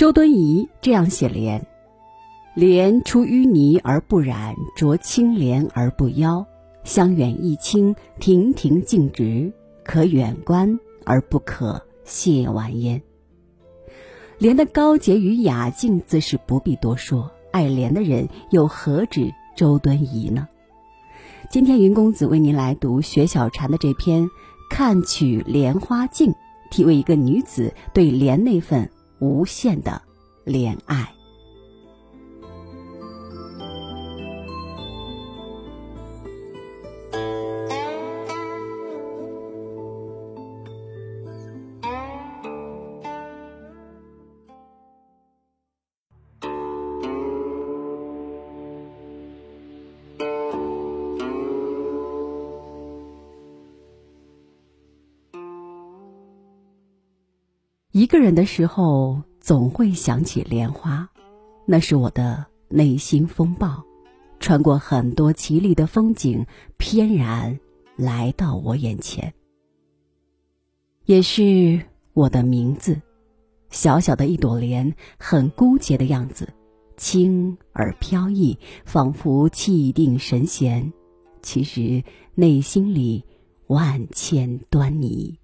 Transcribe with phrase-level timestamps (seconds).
[0.00, 1.66] 周敦颐这样写莲
[2.56, 6.46] ：“莲出淤泥而不染，濯清涟而不妖。
[6.84, 9.52] 香远益清，亭亭净植，
[9.84, 13.02] 可远观而不可亵玩焉。”
[14.40, 20.48] 莲的高洁与雅静自是不必多说，爱莲的人又何止周敦颐呢？
[21.50, 24.24] 今天云公子为您来读薛小禅的这篇
[24.70, 26.32] 《看取莲花镜》，
[26.70, 30.00] 体味一个女子对莲那份无限的
[30.44, 31.19] 怜爱。
[58.00, 61.06] 一个人的时候，总会想起莲花，
[61.66, 63.84] 那是我的内心风暴，
[64.38, 66.46] 穿过很多绮丽的风景，
[66.78, 67.60] 翩然
[67.96, 69.34] 来到我眼前。
[71.04, 71.78] 也是
[72.14, 72.98] 我的名字，
[73.68, 76.48] 小小的一朵莲，很孤洁的样子，
[76.96, 80.90] 轻而飘逸，仿佛气定神闲，
[81.42, 82.02] 其实
[82.34, 83.22] 内心里
[83.66, 85.39] 万千端倪。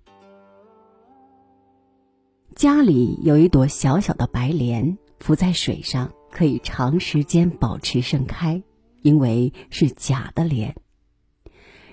[2.56, 8.62] 家里有一朵小小的白莲，浮在水上，可以长时间保持盛开，
[9.02, 10.74] 因为是假的莲。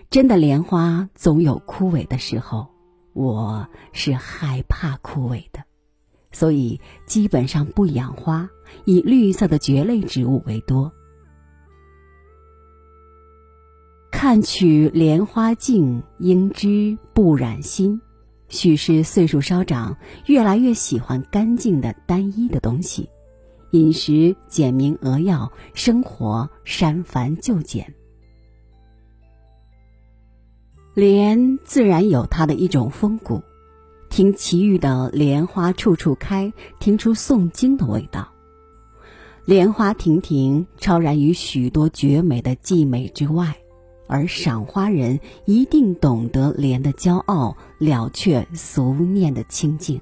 [0.10, 2.70] 真的莲花总有枯萎的时候，
[3.12, 5.66] 我是害怕枯萎的，
[6.32, 8.50] 所以基本上不养花，
[8.86, 10.94] 以绿色的蕨类植物为多。
[14.14, 18.00] 看取莲花镜，应知不染心。
[18.54, 19.98] 许是岁数稍长，
[20.28, 23.10] 越来越喜欢干净的单一的东西，
[23.72, 27.92] 饮食简明扼要，生活删繁就简。
[30.94, 33.42] 莲自然有它的一种风骨，
[34.12, 38.32] 听奇遇的莲花处处开，听出诵经的味道。
[39.46, 43.58] 莲花亭亭，超然于许多绝美的寂美之外。
[44.14, 50.00] 而赏花人一定懂得莲的骄傲，了却俗念的清净，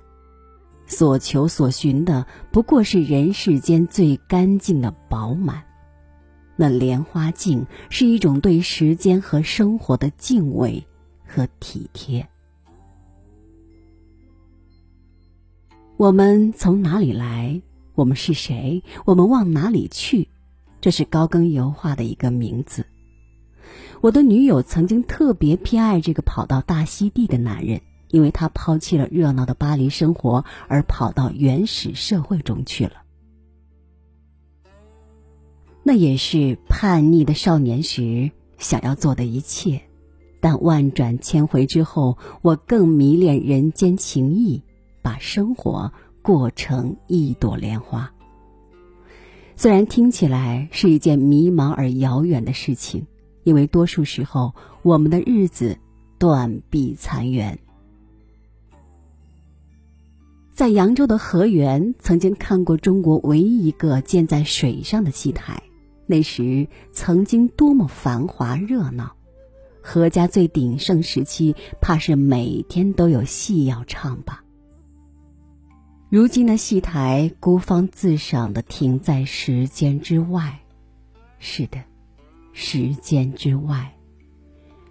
[0.86, 5.64] 所求所寻的不过是人世间最干净的饱满。
[6.58, 10.86] 那莲花镜是一种对时间和生活的敬畏
[11.26, 12.28] 和体贴。
[15.96, 17.62] 我们从哪里来？
[17.96, 18.84] 我们是谁？
[19.06, 20.28] 我们往哪里去？
[20.82, 22.86] 这是高更油画的一个名字。
[24.02, 33.04] 我的女友曾经特别偏爱这个跑到大溪地的男人，因为他抛弃了热闹的巴黎生活，而跑到原始社会中去了。
[35.84, 39.84] 那也是叛逆的少年时想要做的一切，
[40.40, 44.64] 但万转千回之后，我更迷恋人间情谊，
[45.04, 48.12] 把生活过成一朵莲花。
[49.56, 53.06] 虽然听起来是一件迷茫而遥远的事情。
[53.44, 55.78] 因为多数时候，我们的日子
[56.18, 57.60] 断壁残垣。
[60.54, 65.64] 在扬州的河源，曾经看过中国唯一一个建在水上的戏台。
[66.06, 69.16] 那时曾经多么繁华热闹，
[69.82, 74.44] 何家最鼎盛时期，怕是每天都有戏要唱吧。
[76.10, 80.60] 如今的戏台孤芳自赏的停在时间之外。
[81.40, 81.80] 是的。
[82.54, 83.94] 时间之外，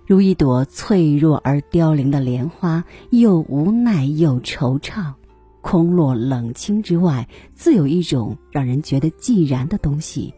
[0.07, 5.15] 如一朵脆弱而凋零的莲花，又无奈又惆怅，
[5.61, 10.35] 空落冷清之外，自有一种让人觉得寂然的东西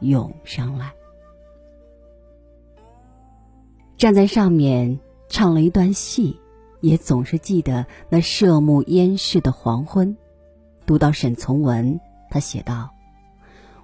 [0.00, 0.92] 涌上来。
[3.96, 4.98] 站在上面
[5.28, 6.38] 唱了一段戏，
[6.80, 10.16] 也总是记得那涉目烟逝的黄昏。
[10.86, 12.90] 读到沈从文，他写道：“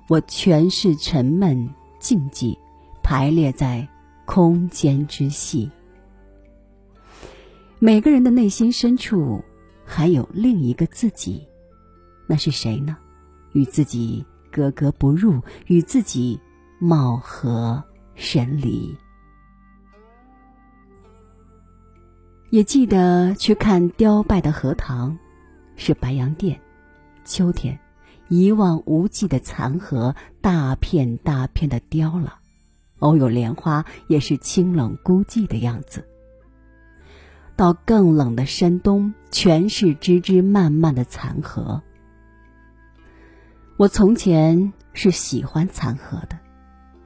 [0.08, 1.69] 我全是沉闷
[1.99, 2.56] 静寂。”
[3.08, 3.87] 排列在
[4.25, 5.70] 空间之隙。
[7.79, 9.44] 每个人的内心深处
[9.85, 11.47] 还有另一个自己，
[12.26, 12.97] 那是谁呢？
[13.53, 16.41] 与自己格格不入，与自己
[16.81, 17.81] 貌合
[18.17, 18.93] 神离。
[22.50, 25.17] 也记得去看凋败的荷塘，
[25.76, 26.61] 是白洋淀，
[27.25, 27.79] 秋天，
[28.26, 32.41] 一望无际的残荷，大片大片的凋了。
[33.00, 36.06] 偶有莲花，也是清冷孤寂的样子。
[37.54, 41.81] 到更冷的深冬，全是枝枝蔓蔓的残荷。
[43.78, 46.38] 我从前是喜欢残荷的，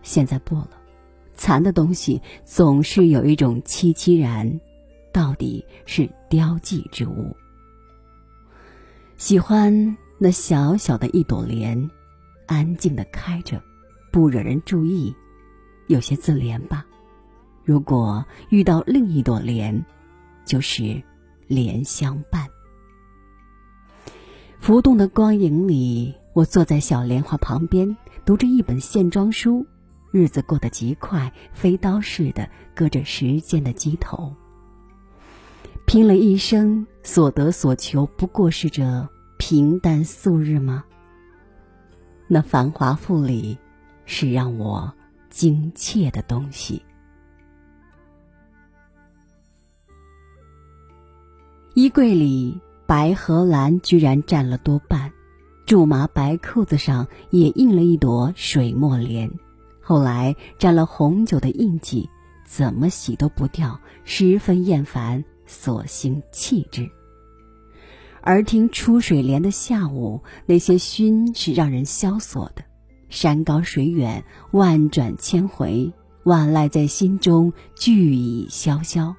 [0.02, 0.70] 现在不了。
[1.34, 4.60] 残的东西总是有一种凄凄然，
[5.12, 7.34] 到底是凋寂之物。
[9.16, 11.90] 喜欢那小小的一朵莲，
[12.46, 13.62] 安静的开着，
[14.10, 15.14] 不惹人注意，
[15.90, 16.87] 有些自怜吧。
[17.64, 19.84] 如果遇到另一朵莲，
[20.44, 21.02] 就是
[21.48, 22.46] 莲相伴。
[24.60, 29.66] 浮动的光影里，我坐在小莲花旁边，读着一本线装书。
[30.12, 34.32] 日子过得极快，飞刀似的割着时间的机头。
[35.87, 39.08] 拼了一生，所得所求不过是这
[39.38, 40.84] 平淡素日吗？
[42.28, 43.58] 那繁华富丽，
[44.04, 44.92] 是让我
[45.30, 46.82] 精切的东西。
[51.74, 55.12] 衣柜里白和蓝居然占了多半，
[55.66, 59.30] 苎麻白裤子上也印了一朵水墨莲。
[59.80, 62.10] 后来沾了红酒的印记，
[62.44, 66.90] 怎么洗都不掉，十分厌烦，索性弃之。
[68.20, 72.64] 而听出水莲的下午，那些熏是让人萧索的。
[73.10, 75.92] 山高水远，万转千回，
[76.22, 79.14] 万籁在心中俱已萧萧。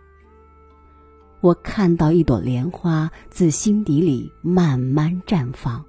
[1.42, 5.86] 我看到一朵莲花自心底里慢慢绽放。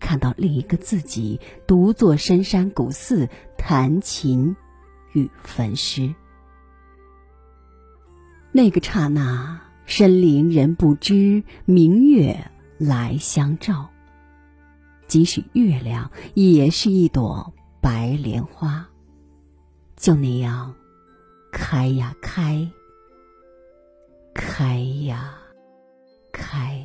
[0.00, 4.54] 看到另一个自己独坐深山古寺弹琴
[5.12, 6.14] 与焚诗，
[8.52, 12.48] 那个刹那，深林人不知，明月
[12.78, 13.90] 来相照。
[15.08, 18.86] 即使月亮也是一朵白莲花，
[19.96, 20.74] 就那样
[21.50, 22.70] 开呀开，
[24.34, 25.34] 开呀
[26.30, 26.77] 开。